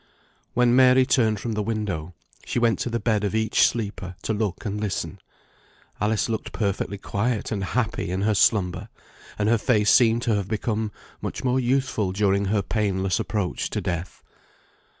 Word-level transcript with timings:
When 0.55 0.75
Mary 0.75 1.05
turned 1.05 1.39
from 1.39 1.51
the 1.53 1.61
window, 1.61 2.15
she 2.43 2.57
went 2.57 2.79
to 2.79 2.89
the 2.89 2.99
bed 2.99 3.23
of 3.23 3.35
each 3.35 3.67
sleeper, 3.67 4.15
to 4.23 4.33
look 4.33 4.65
and 4.65 4.81
listen. 4.81 5.19
Alice 5.99 6.27
looked 6.27 6.51
perfectly 6.53 6.97
quiet 6.97 7.51
and 7.51 7.63
happy 7.63 8.09
in 8.09 8.21
her 8.23 8.33
slumber, 8.33 8.89
and 9.37 9.47
her 9.47 9.59
face 9.59 9.91
seemed 9.91 10.23
to 10.23 10.33
have 10.33 10.47
become 10.47 10.91
much 11.21 11.43
more 11.43 11.59
youthful 11.59 12.13
during 12.13 12.45
her 12.45 12.63
painless 12.63 13.19
approach 13.19 13.69
to 13.69 13.79
death. 13.79 14.23